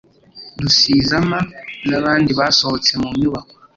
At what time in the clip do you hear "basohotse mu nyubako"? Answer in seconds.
2.39-3.55